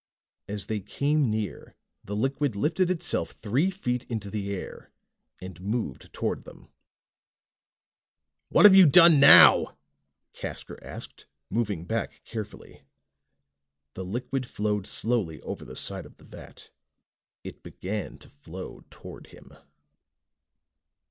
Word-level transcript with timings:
As 0.47 0.65
they 0.65 0.79
came 0.79 1.29
near, 1.29 1.75
the 2.03 2.15
liquid 2.15 2.55
lifted 2.55 2.89
itself 2.89 3.33
three 3.33 3.69
feet 3.69 4.03
into 4.05 4.31
the 4.31 4.51
air 4.51 4.89
and 5.39 5.61
moved 5.61 6.11
toward 6.11 6.43
them. 6.43 6.69
"What've 8.49 8.73
you 8.73 8.87
done 8.87 9.19
now?" 9.19 9.77
Casker 10.33 10.79
asked, 10.81 11.27
moving 11.51 11.85
back 11.85 12.23
carefully. 12.25 12.81
The 13.93 14.03
liquid 14.03 14.47
flowed 14.47 14.87
slowly 14.87 15.39
over 15.43 15.63
the 15.63 15.75
side 15.75 16.07
of 16.07 16.17
the 16.17 16.25
vat. 16.25 16.71
It 17.43 17.61
began 17.61 18.17
to 18.17 18.27
flow 18.27 18.83
toward 18.89 19.27
him. 19.27 19.53